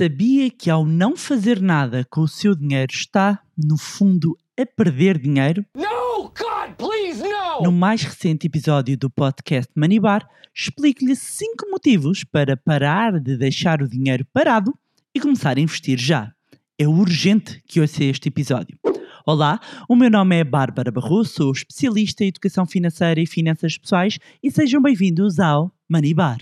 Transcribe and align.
Sabia 0.00 0.48
que 0.48 0.70
ao 0.70 0.86
não 0.86 1.14
fazer 1.14 1.60
nada 1.60 2.06
com 2.08 2.22
o 2.22 2.26
seu 2.26 2.56
dinheiro 2.56 2.90
está, 2.90 3.38
no 3.54 3.76
fundo, 3.76 4.34
a 4.58 4.64
perder 4.64 5.18
dinheiro? 5.18 5.62
No, 5.76 6.22
God, 6.22 6.74
please, 6.78 7.22
no! 7.22 7.64
No 7.64 7.70
mais 7.70 8.02
recente 8.02 8.46
episódio 8.46 8.96
do 8.96 9.10
podcast 9.10 9.70
Manibar, 9.76 10.26
explico-lhe 10.56 11.14
5 11.14 11.70
motivos 11.70 12.24
para 12.24 12.56
parar 12.56 13.20
de 13.20 13.36
deixar 13.36 13.82
o 13.82 13.88
dinheiro 13.88 14.26
parado 14.32 14.72
e 15.14 15.20
começar 15.20 15.58
a 15.58 15.60
investir 15.60 15.98
já. 15.98 16.32
É 16.78 16.88
urgente 16.88 17.62
que 17.68 17.78
ouça 17.78 18.02
este 18.02 18.30
episódio. 18.30 18.78
Olá, 19.26 19.60
o 19.86 19.94
meu 19.94 20.10
nome 20.10 20.34
é 20.34 20.44
Bárbara 20.44 20.90
Barroso, 20.90 21.34
sou 21.34 21.52
especialista 21.52 22.24
em 22.24 22.28
educação 22.28 22.64
financeira 22.64 23.20
e 23.20 23.26
finanças 23.26 23.76
pessoais 23.76 24.18
e 24.42 24.50
sejam 24.50 24.80
bem-vindos 24.80 25.38
ao 25.38 25.70
Manibar. 25.86 26.38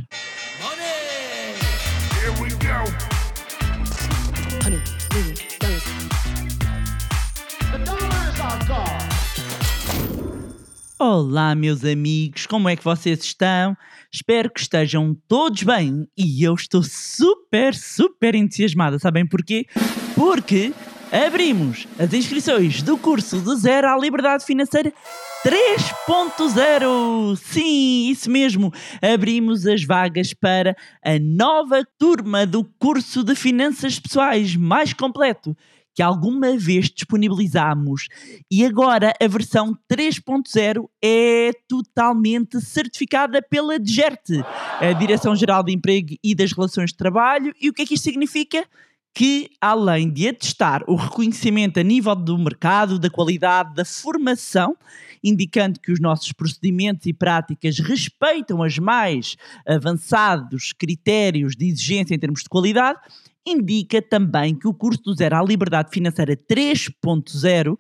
Here 0.61 0.68
Olá, 11.01 11.55
meus 11.55 11.85
amigos, 11.85 12.45
como 12.45 12.69
é 12.69 12.75
que 12.75 12.83
vocês 12.83 13.23
estão? 13.23 13.77
Espero 14.13 14.51
que 14.51 14.59
estejam 14.59 15.17
todos 15.29 15.63
bem 15.63 16.09
e 16.19 16.43
eu 16.43 16.55
estou 16.55 16.83
super, 16.83 17.73
super 17.73 18.35
entusiasmada. 18.35 18.99
Sabem 18.99 19.25
porquê? 19.25 19.65
Porque 20.17 20.73
abrimos 21.13 21.87
as 22.01 22.13
inscrições 22.13 22.83
do 22.83 22.99
curso 22.99 23.41
do 23.41 23.55
Zero 23.55 23.87
à 23.87 23.97
Liberdade 23.97 24.45
Financeira 24.45 24.93
3.0. 25.47 27.37
Sim, 27.37 28.11
isso 28.11 28.29
mesmo. 28.29 28.73
Abrimos 29.01 29.69
as 29.69 29.85
vagas 29.85 30.35
para 30.35 30.77
a 31.05 31.17
nova 31.21 31.85
turma 31.97 32.45
do 32.45 32.65
curso 32.77 33.23
de 33.23 33.37
Finanças 33.37 34.01
Pessoais 34.01 34.57
mais 34.57 34.93
completo 34.93 35.57
que 35.99 36.03
alguma 36.03 36.57
vez 36.57 36.89
disponibilizámos 36.89 38.07
e 38.49 38.65
agora 38.65 39.13
a 39.21 39.27
versão 39.27 39.77
3.0 39.93 40.89
é 41.03 41.51
totalmente 41.67 42.61
certificada 42.61 43.43
pela 43.43 43.81
DGERT, 43.81 44.45
a 44.81 44.93
Direção-Geral 44.93 45.65
de 45.65 45.73
Emprego 45.73 46.15
e 46.23 46.37
das 46.37 46.53
Relações 46.53 46.91
de 46.91 46.97
Trabalho. 46.97 47.53
E 47.61 47.69
o 47.69 47.73
que 47.73 47.83
é 47.83 47.85
que 47.85 47.95
isto 47.95 48.05
significa? 48.05 48.65
Que, 49.13 49.51
além 49.61 50.09
de 50.09 50.29
atestar 50.29 50.85
o 50.87 50.95
reconhecimento 50.95 51.81
a 51.81 51.83
nível 51.83 52.15
do 52.15 52.39
mercado, 52.39 52.97
da 52.97 53.11
qualidade, 53.11 53.75
da 53.75 53.85
formação, 53.85 54.77
indicando 55.25 55.81
que 55.81 55.91
os 55.91 55.99
nossos 55.99 56.33
procedimentos 56.33 57.07
e 57.07 57.13
práticas 57.13 57.81
respeitam 57.81 58.61
os 58.61 58.79
mais 58.79 59.35
avançados 59.67 60.73
critérios 60.73 61.57
de 61.57 61.67
exigência 61.67 62.15
em 62.15 62.19
termos 62.21 62.45
de 62.45 62.49
qualidade, 62.49 63.01
indica 63.49 64.01
também 64.03 64.55
que 64.55 64.69
o 64.69 64.75
curso 64.75 65.03
do 65.03 65.15
Zero 65.15 65.37
à 65.37 65.43
Liberdade 65.43 65.91
Financeira 65.91 66.37
3.0 66.37 67.77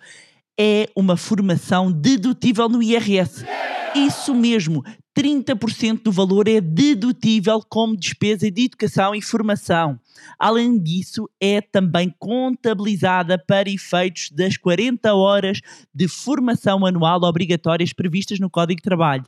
é 0.58 0.88
uma 0.96 1.16
formação 1.16 1.92
dedutível 1.92 2.68
no 2.68 2.82
IRS. 2.82 3.44
Isso 3.94 4.34
mesmo, 4.34 4.84
30% 5.18 6.02
do 6.02 6.12
valor 6.12 6.46
é 6.46 6.60
dedutível 6.60 7.60
como 7.68 7.96
despesa 7.96 8.50
de 8.50 8.64
educação 8.66 9.14
e 9.14 9.22
formação. 9.22 9.98
Além 10.38 10.78
disso, 10.78 11.28
é 11.40 11.60
também 11.60 12.14
contabilizada 12.18 13.38
para 13.38 13.68
efeitos 13.68 14.30
das 14.30 14.56
40 14.56 15.14
horas 15.14 15.60
de 15.94 16.06
formação 16.06 16.86
anual 16.86 17.22
obrigatórias 17.22 17.92
previstas 17.92 18.38
no 18.38 18.50
Código 18.50 18.80
de 18.80 18.84
Trabalho. 18.84 19.24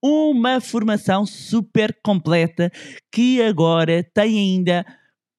Uma 0.00 0.60
formação 0.60 1.24
super 1.24 1.96
completa 2.02 2.70
que 3.10 3.42
agora 3.42 4.04
tem 4.14 4.38
ainda 4.38 4.84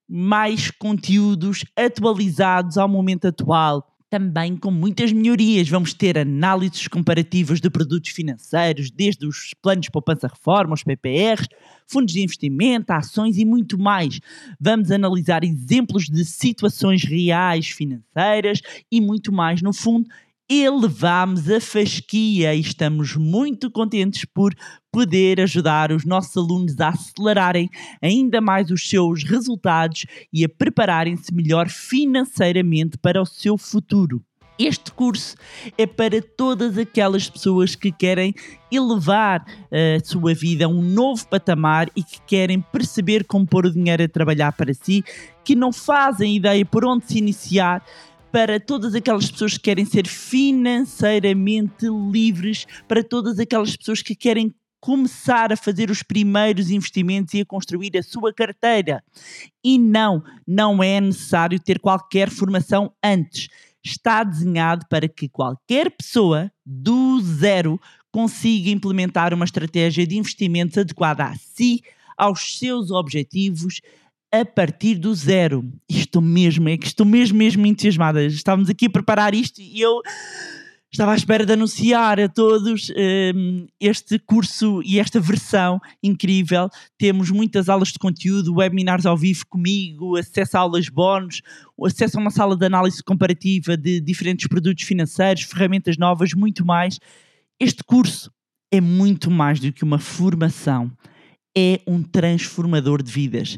mais 0.07 0.71
conteúdos 0.71 1.63
atualizados 1.75 2.77
ao 2.77 2.87
momento 2.87 3.27
atual. 3.27 3.91
Também 4.09 4.55
com 4.55 4.71
muitas 4.71 5.11
melhorias. 5.11 5.67
Vamos 5.67 5.93
ter 5.93 6.17
análises 6.17 6.87
comparativas 6.87 7.59
de 7.59 7.69
produtos 7.69 8.11
financeiros, 8.11 8.91
desde 8.91 9.25
os 9.25 9.53
planos 9.61 9.85
de 9.85 9.91
poupança-reforma, 9.91 10.75
os 10.75 10.83
PPRs, 10.83 11.47
fundos 11.87 12.13
de 12.13 12.21
investimento, 12.21 12.91
ações 12.91 13.37
e 13.37 13.43
muito 13.43 13.77
mais. 13.77 14.19
Vamos 14.59 14.91
analisar 14.91 15.43
exemplos 15.43 16.05
de 16.05 16.23
situações 16.23 17.03
reais 17.03 17.67
financeiras 17.67 18.61
e 18.91 19.01
muito 19.01 19.33
mais. 19.33 19.61
No 19.61 19.73
fundo, 19.73 20.07
elevamos 20.49 21.49
a 21.49 21.59
fasquia 21.59 22.53
e 22.53 22.59
estamos 22.59 23.15
muito 23.15 23.71
contentes 23.71 24.25
por 24.25 24.53
poder 24.91 25.41
ajudar 25.41 25.91
os 25.91 26.05
nossos 26.05 26.37
alunos 26.37 26.79
a 26.79 26.89
acelerarem 26.89 27.69
ainda 28.01 28.39
mais 28.39 28.69
os 28.69 28.87
seus 28.87 29.23
resultados 29.23 30.05
e 30.31 30.45
a 30.45 30.49
prepararem-se 30.49 31.33
melhor 31.33 31.67
financeiramente 31.67 32.97
para 32.97 33.21
o 33.21 33.25
seu 33.25 33.57
futuro. 33.57 34.23
Este 34.57 34.89
curso 34.91 35.35
é 35.77 35.85
para 35.85 36.21
todas 36.21 36.77
aquelas 36.77 37.29
pessoas 37.29 37.75
que 37.75 37.91
querem 37.91 38.33
elevar 38.71 39.45
a 39.69 40.05
sua 40.05 40.33
vida 40.33 40.65
a 40.65 40.69
um 40.69 40.81
novo 40.81 41.27
patamar 41.27 41.89
e 41.93 42.01
que 42.01 42.21
querem 42.21 42.61
perceber 42.61 43.25
como 43.25 43.45
pôr 43.45 43.65
o 43.65 43.71
dinheiro 43.71 44.03
a 44.03 44.07
trabalhar 44.07 44.53
para 44.53 44.73
si, 44.73 45.03
que 45.43 45.55
não 45.55 45.73
fazem 45.73 46.37
ideia 46.37 46.65
por 46.65 46.85
onde 46.85 47.05
se 47.05 47.17
iniciar, 47.17 47.83
para 48.35 48.59
todas 48.59 48.93
aquelas 48.93 49.31
pessoas 49.31 49.53
que 49.53 49.63
querem 49.63 49.85
ser 49.85 50.05
financeiramente 50.05 51.85
livres, 52.11 52.67
para 52.85 53.01
todas 53.01 53.39
aquelas 53.39 53.77
pessoas 53.77 54.01
que 54.01 54.13
querem 54.13 54.53
começar 54.81 55.53
a 55.53 55.55
fazer 55.55 55.89
os 55.89 56.03
primeiros 56.03 56.69
investimentos 56.69 57.33
e 57.33 57.39
a 57.39 57.45
construir 57.45 57.95
a 57.97 58.03
sua 58.03 58.33
carteira. 58.33 59.01
E 59.63 59.79
não, 59.79 60.21
não 60.45 60.83
é 60.83 60.99
necessário 60.99 61.57
ter 61.61 61.79
qualquer 61.79 62.29
formação 62.29 62.91
antes. 63.01 63.47
Está 63.81 64.21
desenhado 64.21 64.85
para 64.89 65.07
que 65.07 65.29
qualquer 65.29 65.89
pessoa 65.89 66.51
do 66.65 67.21
zero 67.21 67.79
consiga 68.11 68.69
implementar 68.69 69.33
uma 69.33 69.45
estratégia 69.45 70.05
de 70.05 70.17
investimentos 70.17 70.77
adequada 70.77 71.23
a 71.23 71.35
si, 71.37 71.81
aos 72.17 72.57
seus 72.59 72.91
objetivos, 72.91 73.79
a 74.41 74.45
partir 74.45 74.95
do 74.95 75.13
zero. 75.13 75.63
Estou 75.89 76.21
mesmo, 76.21 76.69
é 76.69 76.77
que 76.77 76.87
estou 76.87 77.05
mesmo, 77.05 77.37
mesmo 77.37 77.65
entusiasmada. 77.65 78.23
Estávamos 78.25 78.69
aqui 78.69 78.85
a 78.87 78.89
preparar 78.89 79.33
isto 79.33 79.61
e 79.61 79.81
eu 79.81 80.01
estava 80.95 81.11
à 81.11 81.15
espera 81.15 81.45
de 81.45 81.51
anunciar 81.51 82.19
a 82.19 82.29
todos 82.29 82.89
um, 83.35 83.67
este 83.79 84.17
curso 84.17 84.81
e 84.83 84.97
esta 84.97 85.19
versão 85.19 85.79
incrível. 86.01 86.69
Temos 86.97 87.29
muitas 87.29 87.67
aulas 87.67 87.89
de 87.89 87.99
conteúdo, 87.99 88.55
webinars 88.55 89.05
ao 89.05 89.17
vivo 89.17 89.45
comigo, 89.47 90.15
acesso 90.15 90.57
a 90.57 90.61
aulas 90.61 90.87
bónus, 90.87 91.41
acesso 91.85 92.17
a 92.17 92.21
uma 92.21 92.31
sala 92.31 92.55
de 92.55 92.65
análise 92.65 93.03
comparativa 93.03 93.75
de 93.75 93.99
diferentes 93.99 94.47
produtos 94.47 94.85
financeiros, 94.85 95.43
ferramentas 95.43 95.97
novas, 95.97 96.33
muito 96.33 96.65
mais. 96.65 96.97
Este 97.59 97.83
curso 97.83 98.31
é 98.71 98.79
muito 98.79 99.29
mais 99.29 99.59
do 99.59 99.71
que 99.71 99.83
uma 99.83 99.99
formação, 99.99 100.91
é 101.55 101.81
um 101.85 102.01
transformador 102.01 103.03
de 103.03 103.11
vidas. 103.11 103.57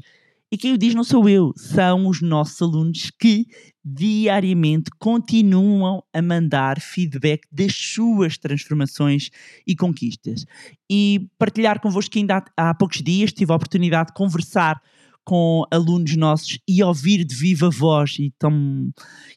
E 0.50 0.58
quem 0.58 0.72
o 0.72 0.78
diz 0.78 0.96
não 0.96 1.04
sou 1.04 1.28
eu, 1.28 1.52
são 1.58 2.08
os 2.08 2.22
nossos 2.22 2.62
alunos 2.62 3.12
que 3.20 3.46
diariamente 3.84 4.90
continuam 4.98 6.02
a 6.14 6.22
mandar 6.22 6.80
feedback 6.80 7.42
das 7.52 7.76
suas 7.76 8.38
transformações 8.38 9.30
e 9.68 9.76
conquistas. 9.76 10.46
E 10.90 11.28
partilhar 11.38 11.82
convosco 11.82 12.12
que 12.12 12.20
ainda 12.20 12.38
há, 12.58 12.70
há 12.70 12.74
poucos 12.74 13.02
dias 13.02 13.34
tive 13.34 13.52
a 13.52 13.56
oportunidade 13.56 14.08
de 14.08 14.14
conversar 14.14 14.82
com 15.28 15.66
alunos 15.70 16.16
nossos 16.16 16.58
e 16.66 16.82
ouvir 16.82 17.26
de 17.26 17.36
viva 17.36 17.70
voz 17.70 18.16
e, 18.18 18.32
tão, 18.40 18.90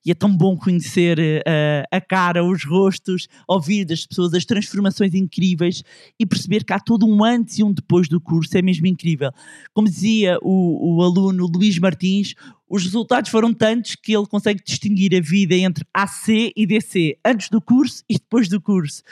e 0.06 0.12
é 0.12 0.14
tão 0.14 0.36
bom 0.36 0.56
conhecer 0.56 1.18
uh, 1.18 1.84
a 1.90 2.00
cara, 2.00 2.44
os 2.44 2.64
rostos, 2.64 3.26
ouvir 3.48 3.84
das 3.84 4.06
pessoas 4.06 4.32
as 4.32 4.44
transformações 4.44 5.14
incríveis 5.14 5.82
e 6.16 6.24
perceber 6.24 6.62
que 6.62 6.72
há 6.72 6.78
todo 6.78 7.04
um 7.04 7.24
antes 7.24 7.58
e 7.58 7.64
um 7.64 7.72
depois 7.72 8.08
do 8.08 8.20
curso, 8.20 8.56
é 8.56 8.62
mesmo 8.62 8.86
incrível. 8.86 9.32
Como 9.74 9.88
dizia 9.88 10.38
o, 10.42 10.98
o 10.98 11.02
aluno 11.02 11.48
Luís 11.52 11.76
Martins, 11.76 12.34
os 12.70 12.84
resultados 12.84 13.28
foram 13.32 13.52
tantos 13.52 13.96
que 13.96 14.16
ele 14.16 14.26
consegue 14.26 14.62
distinguir 14.64 15.12
a 15.16 15.20
vida 15.20 15.56
entre 15.56 15.84
AC 15.92 16.52
e 16.56 16.64
DC, 16.64 17.18
antes 17.24 17.48
do 17.48 17.60
curso 17.60 18.04
e 18.08 18.14
depois 18.14 18.48
do 18.48 18.60
curso. 18.60 19.02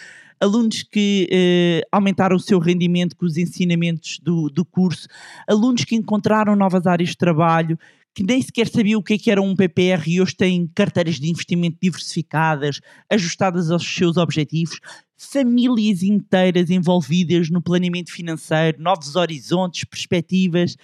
Alunos 0.40 0.84
que 0.84 1.26
eh, 1.28 1.82
aumentaram 1.90 2.36
o 2.36 2.40
seu 2.40 2.60
rendimento 2.60 3.16
com 3.16 3.26
os 3.26 3.36
ensinamentos 3.36 4.20
do, 4.22 4.48
do 4.48 4.64
curso, 4.64 5.08
alunos 5.48 5.84
que 5.84 5.96
encontraram 5.96 6.54
novas 6.54 6.86
áreas 6.86 7.08
de 7.08 7.16
trabalho, 7.16 7.76
que 8.14 8.22
nem 8.22 8.40
sequer 8.40 8.68
sabiam 8.68 9.00
o 9.00 9.02
que, 9.02 9.14
é 9.14 9.18
que 9.18 9.30
era 9.30 9.42
um 9.42 9.56
PPR 9.56 10.04
e 10.06 10.20
hoje 10.20 10.36
têm 10.36 10.70
carteiras 10.72 11.16
de 11.16 11.28
investimento 11.28 11.78
diversificadas, 11.82 12.80
ajustadas 13.10 13.72
aos 13.72 13.84
seus 13.84 14.16
objetivos, 14.16 14.78
famílias 15.16 16.04
inteiras 16.04 16.70
envolvidas 16.70 17.50
no 17.50 17.60
planeamento 17.60 18.12
financeiro, 18.12 18.80
novos 18.80 19.16
horizontes, 19.16 19.82
perspectivas. 19.82 20.76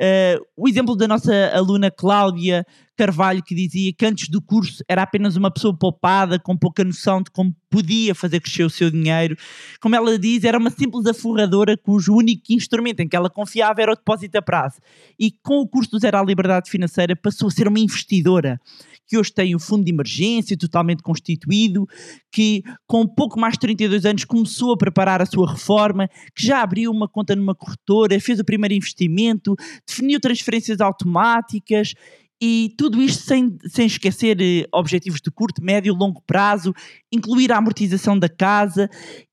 Uh, 0.00 0.44
o 0.56 0.68
exemplo 0.68 0.94
da 0.96 1.08
nossa 1.08 1.32
aluna 1.52 1.90
Cláudia, 1.90 2.64
Carvalho 2.98 3.42
que 3.44 3.54
dizia 3.54 3.92
que 3.92 4.04
antes 4.04 4.28
do 4.28 4.42
curso 4.42 4.82
era 4.88 5.02
apenas 5.02 5.36
uma 5.36 5.52
pessoa 5.52 5.72
poupada, 5.72 6.36
com 6.36 6.56
pouca 6.56 6.82
noção 6.82 7.22
de 7.22 7.30
como 7.30 7.54
podia 7.70 8.12
fazer 8.12 8.40
crescer 8.40 8.64
o 8.64 8.70
seu 8.70 8.90
dinheiro. 8.90 9.36
Como 9.80 9.94
ela 9.94 10.18
diz, 10.18 10.42
era 10.42 10.58
uma 10.58 10.70
simples 10.70 11.06
aforradora 11.06 11.76
cujo 11.76 12.12
único 12.14 12.52
instrumento 12.52 12.98
em 12.98 13.08
que 13.08 13.14
ela 13.14 13.30
confiava 13.30 13.80
era 13.80 13.92
o 13.92 13.94
depósito 13.94 14.36
a 14.36 14.42
prazo. 14.42 14.78
E 15.16 15.30
com 15.30 15.60
o 15.60 15.68
curso 15.68 15.92
do 15.92 16.00
Zero 16.00 16.18
à 16.18 16.24
Liberdade 16.24 16.68
Financeira 16.68 17.14
passou 17.14 17.46
a 17.46 17.50
ser 17.52 17.68
uma 17.68 17.78
investidora 17.78 18.60
que 19.06 19.16
hoje 19.16 19.32
tem 19.32 19.54
o 19.54 19.58
fundo 19.58 19.84
de 19.84 19.90
emergência 19.90 20.56
totalmente 20.56 21.02
constituído, 21.02 21.86
que 22.30 22.62
com 22.86 23.06
pouco 23.06 23.40
mais 23.40 23.54
de 23.54 23.60
32 23.60 24.04
anos 24.04 24.24
começou 24.24 24.74
a 24.74 24.76
preparar 24.76 25.22
a 25.22 25.26
sua 25.26 25.50
reforma, 25.50 26.08
que 26.34 26.46
já 26.46 26.62
abriu 26.62 26.90
uma 26.90 27.08
conta 27.08 27.34
numa 27.34 27.54
corretora, 27.54 28.20
fez 28.20 28.38
o 28.38 28.44
primeiro 28.44 28.74
investimento, 28.74 29.56
definiu 29.86 30.20
transferências 30.20 30.80
automáticas 30.80 31.94
e 32.40 32.74
tudo 32.78 33.02
isto 33.02 33.24
sem, 33.24 33.58
sem 33.66 33.86
esquecer 33.86 34.40
eh, 34.40 34.68
objetivos 34.72 35.20
de 35.20 35.30
curto, 35.30 35.62
médio 35.62 35.94
longo 35.94 36.22
prazo, 36.26 36.72
incluir 37.12 37.52
a 37.52 37.58
amortização 37.58 38.18
da 38.18 38.28
casa 38.28 38.88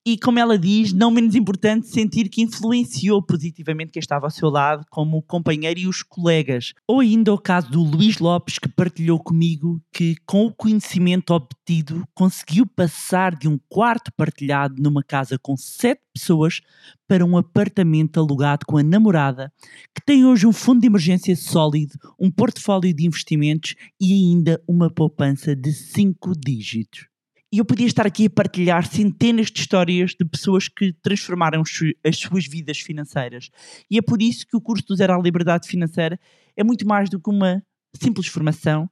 e, 0.07 0.18
como 0.19 0.38
ela 0.38 0.57
diz, 0.57 0.94
não 0.94 1.10
menos 1.10 1.33
importante, 1.33 1.88
sentir 1.88 2.30
que 2.30 2.42
influenciou 2.42 3.22
positivamente 3.24 3.92
quem 3.92 4.00
estava 4.00 4.27
ao 4.27 4.31
seu 4.31 4.50
lado, 4.50 4.86
como 4.89 5.18
o 5.18 5.22
companheiro 5.22 5.80
e 5.80 5.88
os 5.88 6.04
colegas. 6.04 6.74
Ou 6.88 7.00
ainda 7.00 7.33
o 7.33 7.39
caso 7.39 7.72
do 7.72 7.81
Luís 7.81 8.19
Lopes, 8.19 8.60
que 8.60 8.69
partilhou 8.69 9.19
comigo 9.19 9.81
que, 9.92 10.16
com 10.25 10.45
o 10.45 10.54
conhecimento 10.54 11.33
obtido, 11.33 12.07
conseguiu 12.13 12.68
passar 12.68 13.36
de 13.36 13.48
um 13.48 13.60
quarto 13.68 14.12
partilhado 14.16 14.75
numa 14.81 15.04
casa 15.04 15.39
com 15.39 15.57
sete 15.57 16.01
pessoas 16.13 16.62
para 17.07 17.25
um 17.25 17.36
apartamento 17.36 18.19
alugado 18.19 18.66
com 18.66 18.77
a 18.77 18.83
namorada, 18.83 19.51
que 19.94 20.06
tem 20.06 20.24
hoje 20.24 20.45
um 20.45 20.54
fundo 20.54 20.81
de 20.81 20.88
emergência 20.88 21.36
sólido, 21.36 21.94
um 22.19 22.31
portfólio 22.31 22.94
de 22.94 23.06
investimentos 23.06 23.75
e 24.00 24.13
ainda 24.13 24.62
uma 24.68 24.89
poupança 24.89 25.56
de 25.56 25.74
cinco 25.74 26.33
dígitos. 26.36 27.14
E 27.56 27.57
eu 27.57 27.63
podia 27.63 27.88
estar 27.88 28.06
aqui 28.06 28.25
a 28.25 28.30
partilhar 28.30 28.86
centenas 28.86 29.50
de 29.50 29.62
histórias 29.62 30.12
de 30.12 30.25
pessoas 30.25 30.68
que 30.68 30.92
transformaram 31.02 31.62
as 31.62 31.69
su- 31.72 31.94
as 32.06 32.18
suas 32.18 32.46
vidas 32.46 32.80
financeiras. 32.80 33.50
E 33.90 33.98
é 33.98 34.02
por 34.02 34.22
isso 34.22 34.46
que 34.46 34.57
o 34.57 34.60
curso 34.62 34.86
do 34.88 34.94
Zero 34.98 35.13
à 35.13 35.18
Liberdade 35.18 35.66
Financeira 35.66 36.19
é 36.57 36.66
muito 36.66 36.86
mais 36.86 37.10
do 37.10 37.18
que 37.18 37.30
uma 37.30 37.63
simples 37.96 38.28
formação, 38.28 38.90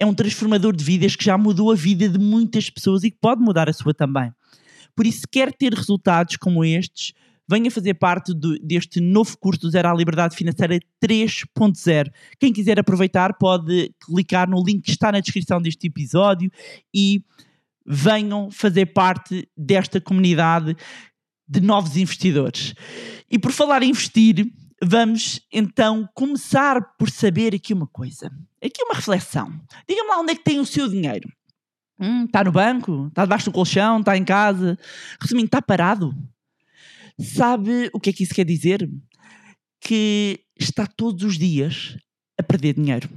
é 0.00 0.06
um 0.06 0.14
transformador 0.14 0.74
de 0.74 0.82
vidas 0.82 1.14
que 1.14 1.22
já 1.26 1.36
mudou 1.36 1.70
a 1.70 1.74
vida 1.74 2.08
de 2.08 2.18
muitas 2.18 2.70
pessoas 2.70 3.04
e 3.04 3.10
que 3.10 3.18
pode 3.20 3.42
mudar 3.42 3.68
a 3.68 3.72
sua 3.74 3.92
também. 3.92 4.32
Por 4.94 5.06
isso, 5.06 5.20
se 5.20 5.28
quer 5.30 5.52
ter 5.52 5.74
resultados 5.74 6.38
como 6.38 6.64
estes, 6.64 7.12
venha 7.46 7.70
fazer 7.70 7.92
parte 7.92 8.32
do- 8.32 8.58
deste 8.60 8.98
novo 8.98 9.36
curso 9.36 9.60
do 9.60 9.70
Zero 9.70 9.88
à 9.88 9.94
Liberdade 9.94 10.34
Financeira 10.34 10.78
3.0. 10.98 12.10
Quem 12.40 12.50
quiser 12.50 12.80
aproveitar 12.80 13.34
pode 13.34 13.92
clicar 14.00 14.48
no 14.48 14.64
link 14.64 14.84
que 14.84 14.90
está 14.90 15.12
na 15.12 15.20
descrição 15.20 15.60
deste 15.60 15.86
episódio 15.86 16.50
e 16.94 17.22
venham 17.86 18.50
fazer 18.50 18.86
parte 18.86 19.48
desta 19.56 20.00
comunidade 20.00 20.76
de 21.48 21.60
novos 21.60 21.96
investidores. 21.96 22.74
E 23.30 23.38
por 23.38 23.52
falar 23.52 23.82
em 23.82 23.90
investir, 23.90 24.50
vamos 24.82 25.40
então 25.52 26.08
começar 26.14 26.96
por 26.98 27.10
saber 27.10 27.54
aqui 27.54 27.72
uma 27.72 27.86
coisa. 27.86 28.30
Aqui 28.62 28.82
uma 28.82 28.94
reflexão. 28.94 29.52
Diga-me 29.88 30.08
lá 30.08 30.20
onde 30.20 30.32
é 30.32 30.34
que 30.34 30.44
tem 30.44 30.58
o 30.58 30.66
seu 30.66 30.88
dinheiro. 30.88 31.28
Hum, 31.98 32.24
está 32.24 32.44
no 32.44 32.52
banco? 32.52 33.06
Está 33.08 33.24
debaixo 33.24 33.46
do 33.46 33.52
colchão? 33.52 34.00
Está 34.00 34.16
em 34.16 34.24
casa? 34.24 34.78
Resumindo, 35.20 35.46
está 35.46 35.62
parado? 35.62 36.14
Sabe 37.18 37.90
o 37.92 38.00
que 38.00 38.10
é 38.10 38.12
que 38.12 38.24
isso 38.24 38.34
quer 38.34 38.44
dizer? 38.44 38.90
Que 39.80 40.40
está 40.58 40.86
todos 40.86 41.22
os 41.24 41.38
dias 41.38 41.96
a 42.38 42.42
perder 42.42 42.74
dinheiro. 42.74 43.08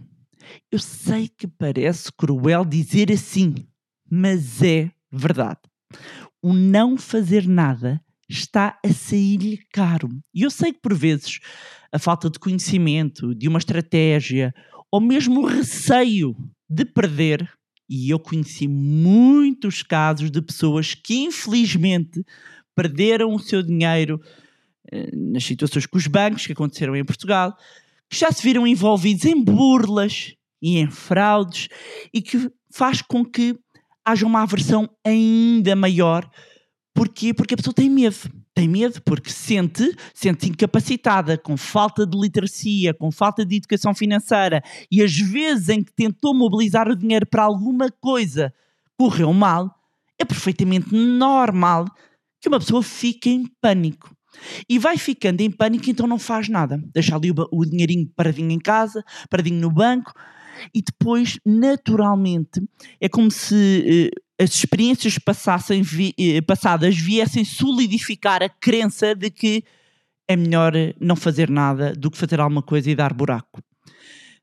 Eu 0.71 0.79
sei 0.79 1.27
que 1.27 1.47
parece 1.47 2.11
cruel 2.11 2.63
dizer 2.63 3.11
assim, 3.11 3.53
mas 4.09 4.61
é 4.61 4.91
verdade. 5.11 5.59
O 6.41 6.53
não 6.53 6.97
fazer 6.97 7.47
nada 7.47 8.01
está 8.27 8.79
a 8.85 8.93
sair-lhe 8.93 9.57
caro. 9.71 10.09
E 10.33 10.43
eu 10.43 10.51
sei 10.51 10.71
que 10.71 10.79
por 10.81 10.93
vezes 10.93 11.39
a 11.91 11.97
falta 11.97 12.29
de 12.29 12.37
conhecimento, 12.37 13.33
de 13.33 13.47
uma 13.47 13.57
estratégia, 13.57 14.53
ou 14.91 15.01
mesmo 15.01 15.41
o 15.41 15.45
receio 15.45 16.35
de 16.69 16.85
perder, 16.85 17.49
e 17.89 18.11
eu 18.11 18.19
conheci 18.19 18.67
muitos 18.67 19.81
casos 19.81 20.29
de 20.29 20.41
pessoas 20.41 20.93
que 20.93 21.15
infelizmente 21.15 22.23
perderam 22.75 23.33
o 23.33 23.39
seu 23.39 23.63
dinheiro 23.63 24.21
eh, 24.91 25.09
nas 25.13 25.43
situações 25.43 25.87
com 25.87 25.97
os 25.97 26.05
bancos 26.05 26.45
que 26.45 26.53
aconteceram 26.53 26.95
em 26.95 27.03
Portugal, 27.03 27.57
que 28.07 28.17
já 28.17 28.31
se 28.31 28.43
viram 28.43 28.65
envolvidos 28.67 29.25
em 29.25 29.43
burlas 29.43 30.35
e 30.61 30.77
em 30.77 30.89
fraudes 30.89 31.67
e 32.13 32.21
que 32.21 32.49
faz 32.71 33.01
com 33.01 33.25
que 33.25 33.57
haja 34.09 34.25
uma 34.25 34.43
aversão 34.43 34.89
ainda 35.05 35.75
maior. 35.75 36.29
Porquê? 36.93 37.33
Porque 37.33 37.53
a 37.53 37.57
pessoa 37.57 37.73
tem 37.73 37.89
medo. 37.89 38.17
Tem 38.53 38.67
medo 38.67 39.01
porque 39.03 39.29
sente, 39.29 39.95
sente 40.13 40.49
incapacitada, 40.49 41.37
com 41.37 41.55
falta 41.55 42.05
de 42.05 42.17
literacia, 42.17 42.93
com 42.93 43.09
falta 43.09 43.45
de 43.45 43.55
educação 43.55 43.93
financeira 43.93 44.61
e 44.91 45.01
as 45.01 45.17
vezes 45.17 45.69
em 45.69 45.81
que 45.81 45.93
tentou 45.93 46.33
mobilizar 46.33 46.89
o 46.89 46.95
dinheiro 46.95 47.25
para 47.25 47.43
alguma 47.43 47.89
coisa 48.01 48.53
correu 48.97 49.31
mal, 49.31 49.73
é 50.19 50.25
perfeitamente 50.25 50.93
normal 50.93 51.85
que 52.41 52.49
uma 52.49 52.59
pessoa 52.59 52.83
fique 52.83 53.29
em 53.29 53.45
pânico. 53.61 54.13
E 54.67 54.77
vai 54.77 54.97
ficando 54.97 55.41
em 55.41 55.49
pânico, 55.49 55.89
então 55.89 56.05
não 56.05 56.19
faz 56.19 56.49
nada. 56.49 56.81
Deixa 56.93 57.15
ali 57.15 57.31
o, 57.31 57.35
o 57.51 57.65
dinheirinho 57.65 58.11
paradinho 58.13 58.51
em 58.51 58.59
casa, 58.59 59.03
paradinho 59.29 59.61
no 59.61 59.71
banco, 59.71 60.13
e 60.73 60.81
depois, 60.81 61.39
naturalmente, 61.45 62.61
é 62.99 63.09
como 63.09 63.29
se 63.31 64.11
eh, 64.13 64.43
as 64.43 64.53
experiências 64.55 65.17
passassem 65.17 65.81
eh, 66.17 66.41
passadas 66.41 66.97
viessem 66.97 67.43
solidificar 67.43 68.41
a 68.41 68.49
crença 68.49 69.13
de 69.13 69.29
que 69.29 69.63
é 70.27 70.35
melhor 70.35 70.73
não 70.99 71.15
fazer 71.15 71.49
nada 71.49 71.93
do 71.93 72.09
que 72.09 72.17
fazer 72.17 72.39
alguma 72.39 72.61
coisa 72.61 72.89
e 72.89 72.95
dar 72.95 73.13
buraco. 73.13 73.61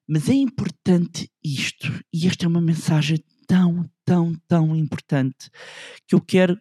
Mas 0.06 0.28
é 0.28 0.34
importante 0.34 1.30
isto, 1.42 1.92
e 2.12 2.26
esta 2.26 2.44
é 2.44 2.48
uma 2.48 2.60
mensagem 2.60 3.18
tão, 3.46 3.88
tão, 4.04 4.34
tão 4.46 4.76
importante 4.76 5.48
que 6.06 6.14
eu 6.14 6.20
quero 6.20 6.60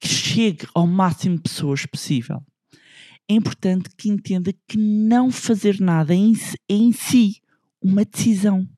que 0.00 0.08
chegue 0.08 0.66
ao 0.74 0.86
máximo 0.86 1.36
de 1.36 1.42
pessoas 1.42 1.84
possível. 1.86 2.42
É 3.28 3.34
importante 3.34 3.90
que 3.96 4.08
entenda 4.08 4.52
que 4.68 4.78
não 4.78 5.30
fazer 5.30 5.80
nada 5.80 6.14
em 6.14 6.92
si 6.92 7.40
uma 7.86 8.04
decisão. 8.04 8.68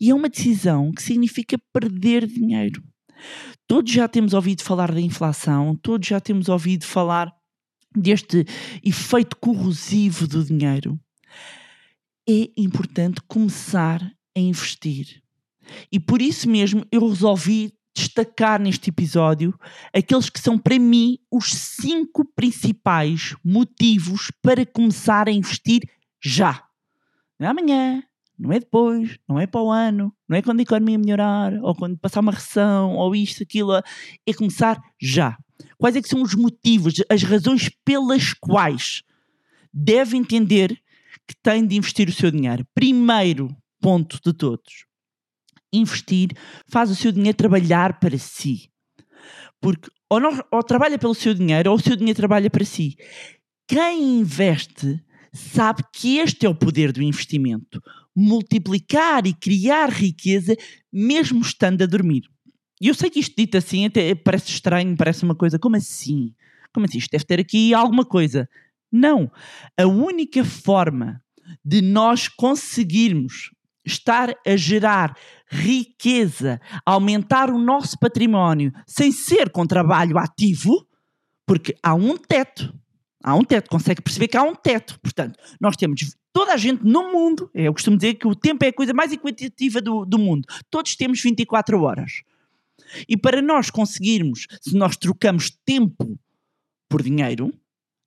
E 0.00 0.10
é 0.10 0.14
uma 0.14 0.28
decisão 0.28 0.92
que 0.92 1.02
significa 1.02 1.56
perder 1.72 2.26
dinheiro. 2.26 2.82
Todos 3.66 3.92
já 3.92 4.08
temos 4.08 4.34
ouvido 4.34 4.62
falar 4.62 4.92
da 4.92 5.00
inflação, 5.00 5.76
todos 5.76 6.06
já 6.06 6.20
temos 6.20 6.48
ouvido 6.48 6.84
falar 6.84 7.32
deste 7.96 8.44
efeito 8.84 9.36
corrosivo 9.36 10.26
do 10.26 10.44
dinheiro. 10.44 10.98
É 12.28 12.50
importante 12.56 13.20
começar 13.26 14.02
a 14.36 14.40
investir. 14.40 15.22
E 15.90 16.00
por 16.00 16.20
isso 16.20 16.48
mesmo 16.48 16.84
eu 16.90 17.08
resolvi 17.08 17.72
destacar 17.94 18.60
neste 18.60 18.90
episódio 18.90 19.58
aqueles 19.92 20.30
que 20.30 20.40
são 20.40 20.58
para 20.58 20.78
mim 20.78 21.18
os 21.30 21.52
cinco 21.52 22.24
principais 22.34 23.34
motivos 23.44 24.30
para 24.42 24.64
começar 24.64 25.28
a 25.28 25.32
investir 25.32 25.82
já. 26.22 26.64
Amanhã, 27.38 28.02
não 28.42 28.52
é 28.52 28.58
depois, 28.58 29.18
não 29.28 29.38
é 29.38 29.46
para 29.46 29.62
o 29.62 29.70
ano, 29.70 30.12
não 30.28 30.36
é 30.36 30.42
quando 30.42 30.58
a 30.58 30.62
economia 30.62 30.98
melhorar, 30.98 31.54
ou 31.62 31.76
quando 31.76 31.96
passar 31.96 32.18
uma 32.18 32.32
recessão, 32.32 32.96
ou 32.96 33.14
isto, 33.14 33.44
aquilo, 33.44 33.72
é 33.76 34.34
começar 34.34 34.82
já. 35.00 35.38
Quais 35.78 35.94
é 35.94 36.02
que 36.02 36.08
são 36.08 36.20
os 36.20 36.34
motivos, 36.34 36.94
as 37.08 37.22
razões 37.22 37.70
pelas 37.84 38.34
quais 38.34 39.02
deve 39.72 40.16
entender 40.16 40.76
que 41.26 41.36
tem 41.40 41.64
de 41.64 41.76
investir 41.76 42.08
o 42.08 42.12
seu 42.12 42.32
dinheiro? 42.32 42.66
Primeiro 42.74 43.56
ponto 43.80 44.18
de 44.24 44.32
todos. 44.32 44.86
Investir 45.72 46.30
faz 46.66 46.90
o 46.90 46.96
seu 46.96 47.12
dinheiro 47.12 47.38
trabalhar 47.38 48.00
para 48.00 48.18
si. 48.18 48.68
Porque 49.60 49.88
ou, 50.10 50.18
não, 50.18 50.44
ou 50.50 50.62
trabalha 50.64 50.98
pelo 50.98 51.14
seu 51.14 51.32
dinheiro 51.32 51.70
ou 51.70 51.76
o 51.76 51.80
seu 51.80 51.94
dinheiro 51.94 52.16
trabalha 52.16 52.50
para 52.50 52.64
si. 52.64 52.96
Quem 53.68 54.18
investe 54.18 55.00
sabe 55.32 55.84
que 55.94 56.18
este 56.18 56.44
é 56.44 56.48
o 56.48 56.54
poder 56.54 56.92
do 56.92 57.02
investimento. 57.02 57.80
Multiplicar 58.14 59.26
e 59.26 59.32
criar 59.32 59.90
riqueza 59.90 60.56
mesmo 60.92 61.40
estando 61.40 61.82
a 61.82 61.86
dormir. 61.86 62.22
E 62.80 62.88
eu 62.88 62.94
sei 62.94 63.08
que 63.08 63.20
isto 63.20 63.34
dito 63.36 63.56
assim 63.56 63.86
até 63.86 64.14
parece 64.14 64.50
estranho, 64.50 64.96
parece 64.96 65.24
uma 65.24 65.34
coisa, 65.34 65.58
como 65.58 65.76
assim? 65.76 66.34
Como 66.74 66.84
assim? 66.84 66.98
Isto 66.98 67.12
deve 67.12 67.24
ter 67.24 67.40
aqui 67.40 67.72
alguma 67.72 68.04
coisa. 68.04 68.48
Não. 68.90 69.30
A 69.78 69.86
única 69.86 70.44
forma 70.44 71.22
de 71.64 71.80
nós 71.80 72.28
conseguirmos 72.28 73.50
estar 73.84 74.34
a 74.46 74.56
gerar 74.56 75.16
riqueza, 75.48 76.60
aumentar 76.84 77.50
o 77.50 77.58
nosso 77.58 77.98
património 77.98 78.72
sem 78.86 79.12
ser 79.12 79.50
com 79.50 79.66
trabalho 79.66 80.18
ativo, 80.18 80.86
porque 81.46 81.76
há 81.82 81.94
um 81.94 82.16
teto. 82.16 82.72
Há 83.22 83.34
um 83.34 83.44
teto, 83.44 83.70
consegue 83.70 84.02
perceber 84.02 84.28
que 84.28 84.36
há 84.36 84.42
um 84.42 84.54
teto. 84.54 84.98
Portanto, 85.00 85.38
nós 85.60 85.76
temos 85.76 86.16
toda 86.32 86.52
a 86.52 86.56
gente 86.56 86.84
no 86.84 87.12
mundo, 87.12 87.50
eu 87.54 87.72
costumo 87.72 87.96
dizer 87.96 88.14
que 88.14 88.26
o 88.26 88.34
tempo 88.34 88.64
é 88.64 88.68
a 88.68 88.72
coisa 88.72 88.92
mais 88.92 89.12
equitativa 89.12 89.80
do, 89.80 90.04
do 90.04 90.18
mundo. 90.18 90.46
Todos 90.70 90.96
temos 90.96 91.20
24 91.22 91.80
horas. 91.82 92.22
E 93.08 93.16
para 93.16 93.40
nós 93.40 93.70
conseguirmos, 93.70 94.46
se 94.60 94.76
nós 94.76 94.96
trocamos 94.96 95.50
tempo 95.64 96.18
por 96.88 97.02
dinheiro, 97.02 97.52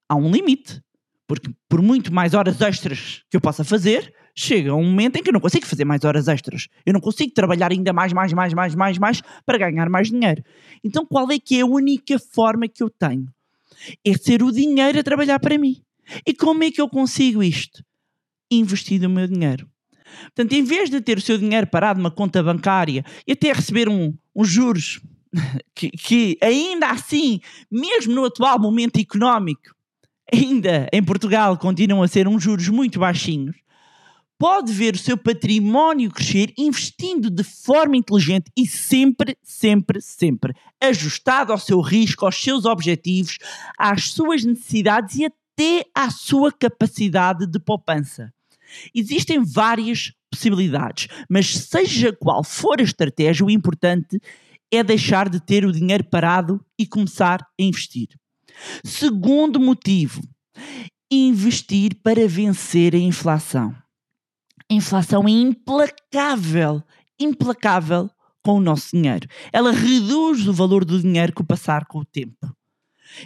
há 0.10 0.16
um 0.16 0.32
limite. 0.32 0.82
Porque 1.28 1.50
por 1.68 1.82
muito 1.82 2.14
mais 2.14 2.34
horas 2.36 2.62
extras 2.62 3.24
que 3.32 3.38
eu 3.38 3.42
possa 3.42 3.64
fazer, 3.64 4.14
chega 4.36 4.76
um 4.76 4.84
momento 4.84 5.16
em 5.16 5.24
que 5.24 5.30
eu 5.30 5.34
não 5.34 5.40
consigo 5.40 5.66
fazer 5.66 5.86
mais 5.86 6.04
horas 6.04 6.28
extras. 6.28 6.68
Eu 6.86 6.94
não 6.94 7.00
consigo 7.00 7.34
trabalhar 7.34 7.72
ainda 7.72 7.92
mais, 7.92 8.14
mais, 8.14 8.32
mais, 8.32 8.54
mais, 8.54 8.76
mais, 8.76 8.98
mais 9.00 9.22
para 9.44 9.58
ganhar 9.58 9.90
mais 9.90 10.10
dinheiro. 10.10 10.44
Então 10.84 11.06
qual 11.06 11.32
é 11.32 11.40
que 11.40 11.58
é 11.58 11.62
a 11.62 11.66
única 11.66 12.20
forma 12.20 12.68
que 12.68 12.84
eu 12.84 12.90
tenho? 12.90 13.28
É 14.06 14.14
ser 14.18 14.44
o 14.44 14.52
dinheiro 14.52 15.00
a 15.00 15.04
trabalhar 15.04 15.40
para 15.40 15.58
mim. 15.58 15.82
E 16.26 16.34
como 16.34 16.64
é 16.64 16.72
que 16.72 16.82
eu 16.82 16.90
consigo 16.90 17.42
isto? 17.42 17.84
Investir 18.52 19.04
o 19.06 19.10
meu 19.10 19.28
dinheiro. 19.28 19.68
Portanto, 20.26 20.54
em 20.54 20.64
vez 20.64 20.90
de 20.90 21.02
ter 21.02 21.18
o 21.18 21.22
seu 21.22 21.38
dinheiro 21.38 21.68
parado 21.68 22.00
numa 22.00 22.12
conta 22.12 22.42
bancária 22.42 23.04
e 23.28 23.32
até 23.32 23.52
receber 23.52 23.90
um, 23.90 24.14
uns 24.36 24.50
juros 24.50 25.02
que, 25.76 25.90
que 25.90 26.38
ainda 26.42 26.90
assim, 26.90 27.40
mesmo 27.70 28.14
no 28.14 28.26
atual 28.26 28.60
momento 28.60 29.00
económico, 29.00 29.76
ainda 30.32 30.88
em 30.92 31.04
Portugal 31.04 31.58
continuam 31.58 32.04
a 32.04 32.08
ser 32.08 32.28
uns 32.28 32.44
juros 32.44 32.70
muito 32.70 33.00
baixinhos, 33.00 33.56
pode 34.46 34.72
ver 34.72 34.94
o 34.94 35.00
seu 35.00 35.18
património 35.18 36.12
crescer 36.12 36.54
investindo 36.56 37.32
de 37.32 37.44
forma 37.44 37.98
inteligente 37.98 38.52
e 38.56 38.68
sempre, 38.68 39.36
sempre, 39.42 40.00
sempre 40.00 40.54
ajustado 40.80 41.52
ao 41.52 41.58
seu 41.58 41.82
risco, 41.82 42.28
aos 42.28 42.36
seus 42.36 42.64
objetivos, 42.64 43.40
às 43.76 44.12
suas 44.12 44.44
necessidades 44.44 45.16
e 45.16 45.26
até 45.26 45.84
à 45.96 46.12
sua 46.12 46.52
capacidade 46.52 47.48
de 47.48 47.58
poupança. 47.58 48.32
Existem 48.94 49.44
várias 49.44 50.14
possibilidades, 50.30 51.08
mas 51.28 51.48
seja 51.48 52.14
qual 52.14 52.44
for 52.44 52.80
a 52.80 52.84
estratégia, 52.84 53.44
o 53.44 53.50
importante 53.50 54.22
é 54.72 54.84
deixar 54.84 55.28
de 55.28 55.40
ter 55.40 55.66
o 55.66 55.72
dinheiro 55.72 56.04
parado 56.04 56.64
e 56.78 56.86
começar 56.86 57.42
a 57.42 57.64
investir. 57.64 58.10
Segundo 58.84 59.60
motivo, 59.60 60.22
investir 61.10 61.96
para 62.04 62.28
vencer 62.28 62.94
a 62.94 63.00
inflação. 63.00 63.76
Inflação 64.70 65.28
é 65.28 65.32
implacável, 65.32 66.82
implacável 67.20 68.10
com 68.44 68.58
o 68.58 68.62
nosso 68.62 68.96
dinheiro. 68.96 69.28
Ela 69.52 69.72
reduz 69.72 70.48
o 70.48 70.54
valor 70.54 70.84
do 70.84 71.00
dinheiro 71.00 71.34
o 71.38 71.44
passar 71.44 71.86
com 71.86 72.00
o 72.00 72.06
tempo. 72.06 72.56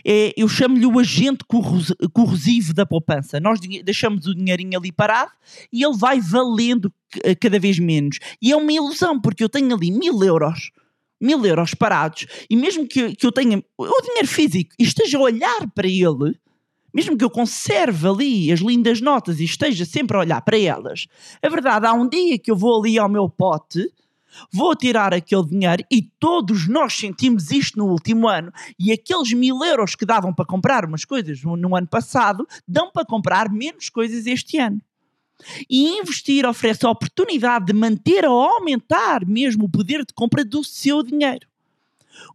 É, 0.05 0.33
eu 0.37 0.47
chamo-lhe 0.47 0.85
o 0.85 0.99
agente 0.99 1.43
corros- 1.47 1.93
corrosivo 2.13 2.73
da 2.73 2.85
poupança. 2.85 3.39
Nós 3.39 3.59
deixamos 3.59 4.27
o 4.27 4.35
dinheirinho 4.35 4.77
ali 4.77 4.91
parado 4.91 5.31
e 5.71 5.83
ele 5.83 5.97
vai 5.97 6.19
valendo 6.19 6.93
cada 7.39 7.59
vez 7.59 7.79
menos. 7.79 8.19
E 8.41 8.51
é 8.51 8.55
uma 8.55 8.71
ilusão, 8.71 9.19
porque 9.19 9.43
eu 9.43 9.49
tenho 9.49 9.73
ali 9.73 9.91
mil 9.91 10.21
euros, 10.21 10.71
mil 11.19 11.43
euros 11.45 11.73
parados, 11.73 12.27
e 12.49 12.55
mesmo 12.55 12.87
que, 12.87 13.15
que 13.15 13.25
eu 13.25 13.31
tenha 13.31 13.63
o 13.77 14.01
dinheiro 14.01 14.27
físico 14.27 14.75
e 14.77 14.83
esteja 14.83 15.17
a 15.17 15.21
olhar 15.21 15.67
para 15.73 15.87
ele, 15.87 16.37
mesmo 16.93 17.17
que 17.17 17.23
eu 17.23 17.29
conserve 17.29 18.07
ali 18.07 18.51
as 18.51 18.59
lindas 18.59 19.01
notas 19.01 19.39
e 19.39 19.45
esteja 19.45 19.85
sempre 19.85 20.17
a 20.17 20.21
olhar 20.21 20.41
para 20.41 20.57
elas, 20.57 21.07
a 21.41 21.49
verdade, 21.49 21.85
há 21.85 21.93
um 21.93 22.07
dia 22.07 22.37
que 22.37 22.51
eu 22.51 22.55
vou 22.55 22.79
ali 22.79 22.97
ao 22.97 23.09
meu 23.09 23.29
pote, 23.29 23.91
vou 24.51 24.75
tirar 24.75 25.13
aquele 25.13 25.45
dinheiro 25.45 25.83
e 25.91 26.01
todos 26.19 26.67
nós 26.67 26.93
sentimos 26.93 27.51
isto 27.51 27.77
no 27.77 27.87
último 27.87 28.27
ano 28.27 28.51
e 28.77 28.91
aqueles 28.91 29.33
mil 29.33 29.63
euros 29.63 29.95
que 29.95 30.05
davam 30.05 30.33
para 30.33 30.45
comprar 30.45 30.85
umas 30.85 31.05
coisas 31.05 31.43
no, 31.43 31.55
no 31.55 31.75
ano 31.75 31.87
passado 31.87 32.47
dão 32.67 32.91
para 32.91 33.05
comprar 33.05 33.51
menos 33.51 33.89
coisas 33.89 34.25
este 34.25 34.57
ano. 34.57 34.81
E 35.69 35.97
investir 35.97 36.45
oferece 36.45 36.85
a 36.85 36.89
oportunidade 36.89 37.65
de 37.65 37.73
manter 37.73 38.25
ou 38.25 38.41
aumentar 38.41 39.25
mesmo 39.25 39.65
o 39.65 39.69
poder 39.69 39.99
de 40.05 40.13
compra 40.13 40.43
do 40.43 40.63
seu 40.63 41.01
dinheiro. 41.01 41.47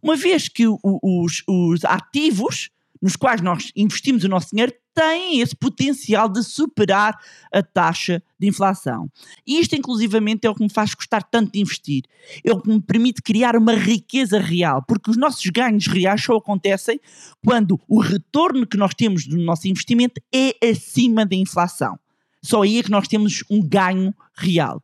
Uma 0.01 0.15
vez 0.15 0.49
que 0.49 0.65
os, 0.67 1.43
os 1.47 1.85
ativos 1.85 2.71
nos 3.01 3.15
quais 3.15 3.41
nós 3.41 3.71
investimos 3.75 4.23
o 4.23 4.29
nosso 4.29 4.49
dinheiro 4.51 4.73
têm 4.93 5.41
esse 5.41 5.55
potencial 5.55 6.29
de 6.29 6.41
superar 6.41 7.19
a 7.53 7.61
taxa 7.61 8.23
de 8.39 8.47
inflação. 8.47 9.11
E 9.45 9.59
isto, 9.59 9.75
inclusivamente, 9.75 10.47
é 10.47 10.49
o 10.49 10.55
que 10.55 10.63
me 10.63 10.69
faz 10.69 10.93
gostar 10.93 11.21
tanto 11.21 11.51
de 11.51 11.59
investir. 11.59 12.03
É 12.43 12.51
o 12.53 12.61
que 12.61 12.69
me 12.69 12.81
permite 12.81 13.21
criar 13.21 13.57
uma 13.57 13.73
riqueza 13.73 14.39
real, 14.39 14.81
porque 14.87 15.11
os 15.11 15.17
nossos 15.17 15.45
ganhos 15.47 15.87
reais 15.87 16.23
só 16.23 16.37
acontecem 16.37 16.99
quando 17.43 17.79
o 17.87 17.99
retorno 17.99 18.65
que 18.65 18.77
nós 18.77 18.93
temos 18.93 19.27
do 19.27 19.37
nosso 19.37 19.67
investimento 19.67 20.21
é 20.33 20.55
acima 20.65 21.25
da 21.25 21.35
inflação. 21.35 21.99
Só 22.41 22.61
aí 22.61 22.77
é 22.77 22.83
que 22.83 22.91
nós 22.91 23.07
temos 23.07 23.43
um 23.49 23.61
ganho 23.61 24.13
real. 24.37 24.81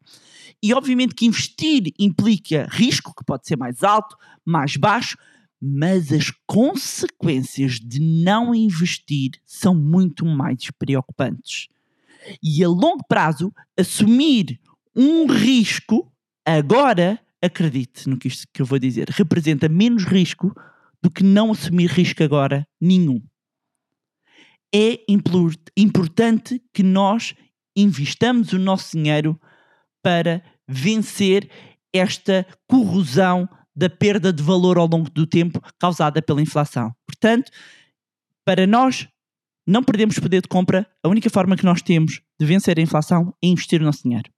E 0.61 0.73
obviamente 0.73 1.15
que 1.15 1.25
investir 1.25 1.83
implica 1.97 2.67
risco, 2.69 3.13
que 3.15 3.23
pode 3.23 3.47
ser 3.47 3.57
mais 3.57 3.83
alto, 3.83 4.15
mais 4.45 4.75
baixo, 4.75 5.17
mas 5.61 6.11
as 6.11 6.31
consequências 6.47 7.73
de 7.73 7.99
não 7.99 8.55
investir 8.55 9.31
são 9.45 9.75
muito 9.75 10.25
mais 10.25 10.71
preocupantes. 10.71 11.67
E 12.41 12.63
a 12.63 12.67
longo 12.67 13.05
prazo, 13.07 13.53
assumir 13.77 14.59
um 14.95 15.27
risco, 15.27 16.11
agora, 16.45 17.19
acredite 17.41 18.09
no 18.09 18.17
que 18.17 18.27
isto 18.27 18.47
que 18.51 18.61
eu 18.61 18.65
vou 18.65 18.79
dizer, 18.79 19.09
representa 19.09 19.69
menos 19.69 20.03
risco 20.03 20.53
do 21.01 21.09
que 21.09 21.23
não 21.23 21.51
assumir 21.51 21.89
risco 21.89 22.23
agora 22.23 22.67
nenhum. 22.79 23.21
É 24.73 25.03
impor- 25.07 25.55
importante 25.75 26.61
que 26.73 26.83
nós 26.83 27.35
investamos 27.75 28.53
o 28.53 28.59
nosso 28.59 28.97
dinheiro 28.97 29.39
para 30.01 30.43
vencer 30.67 31.49
esta 31.93 32.45
corrosão 32.67 33.47
da 33.75 33.89
perda 33.89 34.31
de 34.31 34.43
valor 34.43 34.77
ao 34.77 34.87
longo 34.87 35.09
do 35.09 35.25
tempo 35.25 35.61
causada 35.79 36.21
pela 36.21 36.41
inflação. 36.41 36.93
Portanto, 37.05 37.51
para 38.43 38.67
nós 38.67 39.07
não 39.65 39.83
perdemos 39.83 40.19
poder 40.19 40.41
de 40.41 40.47
compra, 40.47 40.87
a 41.03 41.07
única 41.07 41.29
forma 41.29 41.55
que 41.55 41.65
nós 41.65 41.81
temos 41.81 42.21
de 42.39 42.45
vencer 42.45 42.77
a 42.77 42.81
inflação 42.81 43.33
é 43.41 43.47
investir 43.47 43.81
o 43.81 43.85
nosso 43.85 44.03
dinheiro. 44.03 44.29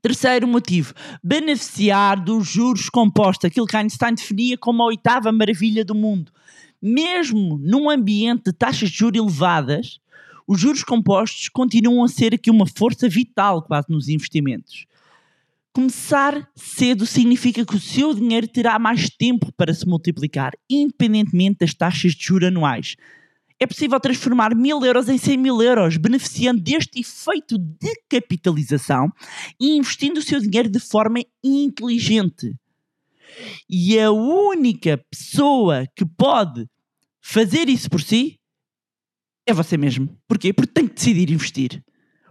Terceiro 0.00 0.46
motivo, 0.46 0.94
beneficiar 1.22 2.22
dos 2.22 2.46
juros 2.48 2.88
compostos, 2.88 3.46
aquilo 3.46 3.66
que 3.66 3.76
Einstein 3.76 4.14
definia 4.14 4.56
como 4.56 4.82
a 4.82 4.86
oitava 4.86 5.32
maravilha 5.32 5.84
do 5.84 5.94
mundo. 5.94 6.32
Mesmo 6.80 7.58
num 7.58 7.90
ambiente 7.90 8.44
de 8.44 8.52
taxas 8.52 8.90
de 8.90 8.96
juros 8.96 9.18
elevadas, 9.18 9.98
os 10.46 10.60
juros 10.60 10.84
compostos 10.84 11.48
continuam 11.48 12.04
a 12.04 12.08
ser 12.08 12.32
aqui 12.32 12.50
uma 12.50 12.66
força 12.66 13.08
vital 13.08 13.62
quase 13.62 13.88
nos 13.90 14.08
investimentos. 14.08 14.86
Começar 15.72 16.48
cedo 16.56 17.06
significa 17.06 17.64
que 17.64 17.76
o 17.76 17.80
seu 17.80 18.12
dinheiro 18.12 18.48
terá 18.48 18.78
mais 18.78 19.08
tempo 19.10 19.52
para 19.52 19.72
se 19.72 19.86
multiplicar, 19.86 20.52
independentemente 20.68 21.58
das 21.60 21.74
taxas 21.74 22.14
de 22.14 22.24
juros 22.24 22.48
anuais. 22.48 22.96
É 23.60 23.66
possível 23.66 23.98
transformar 23.98 24.54
mil 24.54 24.84
euros 24.84 25.08
em 25.08 25.18
100 25.18 25.36
mil 25.36 25.60
euros, 25.60 25.96
beneficiando 25.96 26.60
deste 26.60 27.00
efeito 27.00 27.58
de 27.58 27.92
capitalização 28.08 29.12
e 29.60 29.76
investindo 29.76 30.18
o 30.18 30.22
seu 30.22 30.40
dinheiro 30.40 30.68
de 30.68 30.78
forma 30.78 31.20
inteligente. 31.42 32.54
E 33.68 33.98
a 33.98 34.10
única 34.10 34.98
pessoa 35.10 35.86
que 35.94 36.04
pode 36.06 36.66
fazer 37.20 37.68
isso 37.68 37.90
por 37.90 38.00
si 38.00 38.38
é 39.46 39.52
você 39.52 39.76
mesmo. 39.76 40.16
Porquê? 40.28 40.52
Porque 40.52 40.72
tem 40.72 40.86
que 40.86 40.94
decidir 40.94 41.30
investir. 41.30 41.82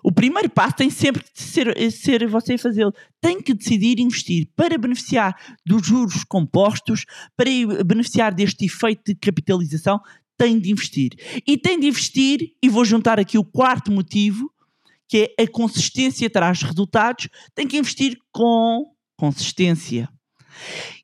O 0.08 0.12
primeiro 0.14 0.50
passo 0.50 0.78
tem 0.78 0.90
sempre 0.90 1.22
que 1.22 1.44
ser, 1.44 1.92
ser 1.92 2.26
você 2.30 2.58
fazê-lo. 2.58 2.94
Tem 3.20 3.42
que 3.42 3.54
decidir 3.54 4.00
investir 4.00 4.48
para 4.56 4.78
beneficiar 4.78 5.36
dos 5.66 5.86
juros 5.86 6.24
compostos, 6.24 7.04
para 7.36 7.50
beneficiar 7.84 8.34
deste 8.34 8.64
efeito 8.64 9.02
de 9.08 9.16
capitalização, 9.16 10.00
tem 10.38 10.58
de 10.58 10.72
investir. 10.72 11.12
E 11.46 11.58
tem 11.58 11.78
de 11.78 11.88
investir, 11.88 12.54
e 12.64 12.70
vou 12.70 12.86
juntar 12.86 13.20
aqui 13.20 13.38
o 13.38 13.44
quarto 13.44 13.92
motivo, 13.92 14.50
que 15.10 15.36
é 15.38 15.44
a 15.44 15.48
consistência 15.48 16.30
traz 16.30 16.62
resultados, 16.62 17.28
tem 17.54 17.68
que 17.68 17.78
investir 17.78 18.18
com 18.32 18.86
consistência. 19.18 20.08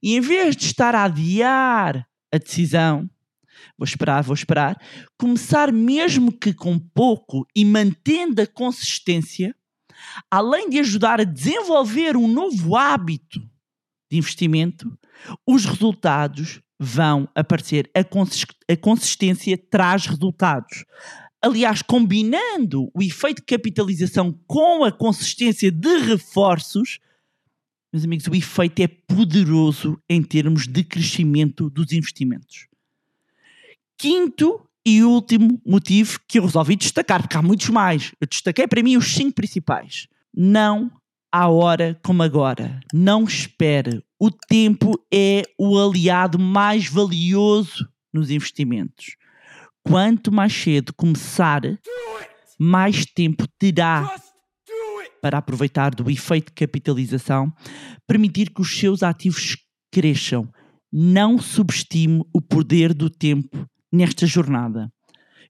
E 0.01 0.15
em 0.15 0.21
vez 0.21 0.55
de 0.55 0.63
estar 0.63 0.95
a 0.95 1.03
adiar 1.03 2.07
a 2.31 2.37
decisão, 2.37 3.09
vou 3.77 3.85
esperar, 3.85 4.23
vou 4.23 4.33
esperar, 4.33 4.77
começar 5.17 5.71
mesmo 5.71 6.31
que 6.31 6.53
com 6.53 6.77
pouco 6.79 7.45
e 7.55 7.65
mantendo 7.65 8.41
a 8.41 8.47
consistência, 8.47 9.55
além 10.29 10.69
de 10.69 10.79
ajudar 10.79 11.19
a 11.19 11.23
desenvolver 11.23 12.15
um 12.15 12.27
novo 12.27 12.75
hábito 12.75 13.39
de 14.11 14.17
investimento, 14.17 14.97
os 15.47 15.65
resultados 15.65 16.61
vão 16.79 17.27
aparecer. 17.35 17.89
A, 17.95 18.03
consist 18.03 18.51
a 18.69 18.75
consistência 18.75 19.57
traz 19.57 20.05
resultados. 20.05 20.85
Aliás, 21.41 21.81
combinando 21.81 22.89
o 22.93 23.01
efeito 23.01 23.39
de 23.39 23.45
capitalização 23.45 24.31
com 24.47 24.83
a 24.83 24.91
consistência 24.91 25.71
de 25.71 25.97
reforços, 25.99 26.99
meus 27.91 28.05
amigos, 28.05 28.27
o 28.27 28.35
efeito 28.35 28.81
é 28.81 28.87
poderoso 28.87 30.01
em 30.09 30.23
termos 30.23 30.67
de 30.67 30.83
crescimento 30.83 31.69
dos 31.69 31.91
investimentos. 31.91 32.67
Quinto 33.97 34.61
E 34.85 35.01
último 35.03 35.61
motivo 35.65 36.19
que 36.27 36.39
eu 36.39 36.43
resolvi 36.43 36.75
destacar, 36.75 37.21
porque 37.21 37.37
há 37.37 37.41
muitos 37.41 37.69
mais, 37.69 38.11
eu 38.19 38.27
destaquei 38.27 38.67
para 38.67 38.83
mim 38.83 38.97
os 38.97 39.13
cinco 39.13 39.35
principais. 39.35 40.07
Não 40.35 40.91
há 41.31 41.47
hora 41.47 41.99
como 42.03 42.21
agora. 42.21 42.79
Não 42.93 43.23
espere. 43.23 44.03
O 44.19 44.29
tempo 44.29 44.93
é 45.11 45.43
o 45.57 45.79
aliado 45.79 46.37
mais 46.37 46.87
valioso 46.87 47.87
nos 48.13 48.29
investimentos. 48.29 49.15
Quanto 49.83 50.31
mais 50.31 50.53
cedo 50.53 50.93
começar, 50.93 51.61
mais 52.59 53.05
tempo 53.05 53.47
terá 53.57 54.15
para 55.21 55.37
aproveitar 55.37 55.95
do 55.95 56.11
efeito 56.11 56.47
de 56.47 56.53
capitalização, 56.53 57.51
permitir 58.05 58.49
que 58.49 58.61
os 58.61 58.77
seus 58.77 59.01
ativos 59.01 59.57
cresçam. 59.91 60.49
Não 60.91 61.39
subestime 61.39 62.21
o 62.33 62.41
poder 62.41 62.93
do 62.93 63.09
tempo 63.09 63.65
nesta 63.93 64.25
jornada. 64.25 64.91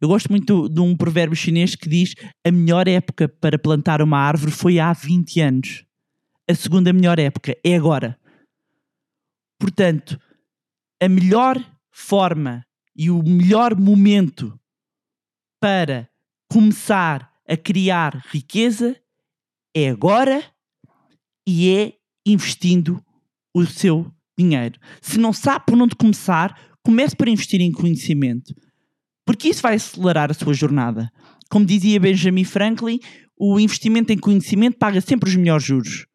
Eu 0.01 0.09
gosto 0.09 0.29
muito 0.29 0.67
de 0.67 0.81
um 0.81 0.97
provérbio 0.97 1.35
chinês 1.35 1.75
que 1.75 1.87
diz: 1.87 2.13
a 2.45 2.51
melhor 2.51 2.87
época 2.87 3.29
para 3.29 3.57
plantar 3.57 4.01
uma 4.01 4.17
árvore 4.17 4.51
foi 4.51 4.79
há 4.79 4.91
20 4.91 5.39
anos. 5.39 5.85
A 6.49 6.53
segunda 6.53 6.91
melhor 6.91 7.17
época 7.19 7.55
é 7.63 7.75
agora. 7.75 8.19
Portanto, 9.57 10.19
a 11.01 11.07
melhor 11.07 11.57
forma 11.89 12.65
e 12.95 13.09
o 13.09 13.23
melhor 13.23 13.79
momento 13.79 14.59
para 15.61 16.09
começar 16.51 17.31
a 17.47 17.55
criar 17.55 18.21
riqueza 18.29 18.99
é 19.73 19.89
agora 19.89 20.43
e 21.47 21.69
é 21.69 21.93
investindo 22.25 23.03
o 23.55 23.65
seu 23.65 24.11
dinheiro. 24.37 24.79
Se 25.01 25.17
não 25.17 25.31
sabe 25.31 25.65
por 25.65 25.81
onde 25.81 25.95
começar, 25.95 26.72
comece 26.83 27.15
por 27.15 27.27
investir 27.27 27.61
em 27.61 27.71
conhecimento, 27.71 28.53
porque 29.25 29.47
isso 29.47 29.61
vai 29.61 29.75
acelerar 29.75 30.29
a 30.29 30.33
sua 30.33 30.53
jornada. 30.53 31.09
Como 31.49 31.65
dizia 31.65 31.99
Benjamin 31.99 32.43
Franklin, 32.43 32.99
o 33.37 33.59
investimento 33.59 34.11
em 34.11 34.17
conhecimento 34.17 34.77
paga 34.77 34.99
sempre 35.01 35.29
os 35.29 35.35
melhores 35.35 35.63
juros. 35.63 36.05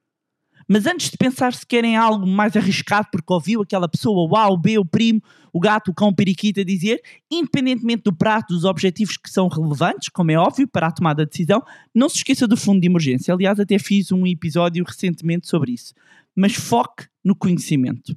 Mas 0.70 0.86
antes 0.86 1.08
de 1.08 1.16
pensar 1.16 1.54
se 1.54 1.66
querem 1.66 1.96
algo 1.96 2.26
mais 2.26 2.54
arriscado, 2.54 3.08
porque 3.10 3.32
ouviu 3.32 3.62
aquela 3.62 3.88
pessoa, 3.88 4.28
o 4.30 4.36
A, 4.36 4.48
o 4.48 4.58
B, 4.58 4.78
o 4.78 4.84
primo, 4.84 5.22
o 5.50 5.58
gato, 5.58 5.90
o 5.90 5.94
cão, 5.94 6.08
o 6.08 6.14
periquito 6.14 6.60
a 6.60 6.64
dizer, 6.64 7.00
independentemente 7.30 8.02
do 8.02 8.14
prato, 8.14 8.52
dos 8.52 8.64
objetivos 8.64 9.16
que 9.16 9.30
são 9.30 9.48
relevantes, 9.48 10.10
como 10.10 10.30
é 10.30 10.36
óbvio, 10.36 10.68
para 10.68 10.88
a 10.88 10.92
tomada 10.92 11.24
de 11.24 11.30
decisão, 11.30 11.62
não 11.94 12.06
se 12.10 12.16
esqueça 12.16 12.46
do 12.46 12.56
fundo 12.56 12.80
de 12.80 12.86
emergência. 12.86 13.32
Aliás, 13.32 13.58
até 13.58 13.78
fiz 13.78 14.12
um 14.12 14.26
episódio 14.26 14.84
recentemente 14.84 15.48
sobre 15.48 15.72
isso. 15.72 15.94
Mas 16.36 16.52
foque 16.52 17.06
no 17.24 17.34
conhecimento. 17.34 18.14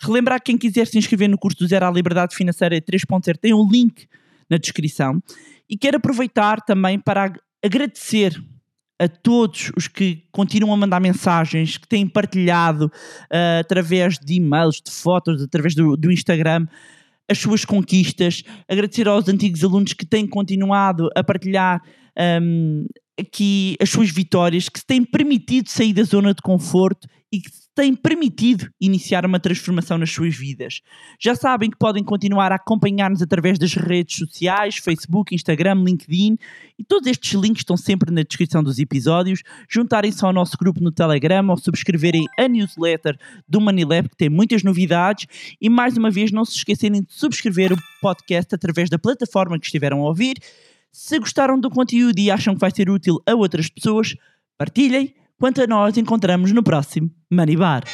Relembrar 0.00 0.38
que 0.40 0.46
quem 0.46 0.58
quiser 0.58 0.86
se 0.86 0.98
inscrever 0.98 1.28
no 1.28 1.38
curso 1.38 1.58
do 1.58 1.66
Zero 1.66 1.86
à 1.86 1.90
Liberdade 1.90 2.34
Financeira 2.36 2.80
3.0 2.80 3.36
tem 3.38 3.52
um 3.54 3.68
link 3.68 4.06
na 4.50 4.56
descrição. 4.56 5.20
E 5.68 5.76
quero 5.76 5.96
aproveitar 5.96 6.60
também 6.60 6.98
para 6.98 7.24
ag- 7.24 7.40
agradecer 7.64 8.42
a 9.00 9.08
todos 9.08 9.72
os 9.76 9.88
que 9.88 10.22
continuam 10.30 10.74
a 10.74 10.76
mandar 10.76 11.00
mensagens, 11.00 11.76
que 11.76 11.88
têm 11.88 12.06
partilhado 12.06 12.90
ah, 13.32 13.58
através 13.60 14.16
de 14.18 14.34
e-mails, 14.34 14.80
de 14.84 14.92
fotos, 14.92 15.42
através 15.42 15.74
do, 15.74 15.96
do 15.96 16.12
Instagram, 16.12 16.66
as 17.28 17.38
suas 17.38 17.64
conquistas. 17.64 18.44
Agradecer 18.68 19.08
aos 19.08 19.28
antigos 19.28 19.64
alunos 19.64 19.92
que 19.92 20.06
têm 20.06 20.26
continuado 20.26 21.08
a 21.16 21.24
partilhar 21.24 21.80
ahm, 22.16 22.84
aqui 23.18 23.76
as 23.80 23.90
suas 23.90 24.10
vitórias, 24.10 24.68
que 24.68 24.78
se 24.78 24.86
têm 24.86 25.04
permitido 25.04 25.68
sair 25.68 25.92
da 25.92 26.02
zona 26.02 26.34
de 26.34 26.42
conforto 26.42 27.08
e 27.32 27.40
que 27.40 27.50
se 27.50 27.68
têm 27.74 27.94
permitido 27.94 28.68
iniciar 28.78 29.24
uma 29.24 29.40
transformação 29.40 29.96
nas 29.96 30.10
suas 30.10 30.36
vidas. 30.36 30.80
Já 31.18 31.34
sabem 31.34 31.70
que 31.70 31.78
podem 31.78 32.04
continuar 32.04 32.52
a 32.52 32.56
acompanhar-nos 32.56 33.22
através 33.22 33.58
das 33.58 33.72
redes 33.72 34.16
sociais, 34.16 34.76
Facebook, 34.76 35.34
Instagram, 35.34 35.82
LinkedIn 35.82 36.36
e 36.78 36.84
todos 36.84 37.08
estes 37.08 37.32
links 37.32 37.60
estão 37.60 37.76
sempre 37.76 38.10
na 38.10 38.22
descrição 38.22 38.62
dos 38.62 38.78
episódios. 38.78 39.42
Juntarem-se 39.68 40.22
ao 40.24 40.32
nosso 40.32 40.56
grupo 40.58 40.82
no 40.82 40.92
Telegram 40.92 41.48
ou 41.48 41.56
subscreverem 41.56 42.26
a 42.38 42.46
newsletter 42.46 43.18
do 43.48 43.60
Manilab 43.60 44.10
que 44.10 44.16
tem 44.16 44.28
muitas 44.28 44.62
novidades 44.62 45.26
e 45.60 45.70
mais 45.70 45.96
uma 45.96 46.10
vez 46.10 46.30
não 46.30 46.44
se 46.44 46.56
esquecerem 46.56 47.02
de 47.02 47.12
subscrever 47.12 47.72
o 47.72 47.78
podcast 48.02 48.54
através 48.54 48.90
da 48.90 48.98
plataforma 48.98 49.58
que 49.58 49.66
estiveram 49.66 50.00
a 50.02 50.08
ouvir. 50.08 50.34
Se 50.92 51.18
gostaram 51.18 51.58
do 51.58 51.70
conteúdo 51.70 52.18
e 52.18 52.30
acham 52.30 52.52
que 52.54 52.60
vai 52.60 52.70
ser 52.70 52.90
útil 52.90 53.18
a 53.26 53.34
outras 53.34 53.70
pessoas, 53.70 54.14
partilhem. 54.58 55.14
Quanto 55.38 55.62
a 55.62 55.66
nós, 55.66 55.96
encontramos 55.96 56.52
no 56.52 56.62
próximo 56.62 57.10
Money 57.30 57.56
Bar. 57.56 57.84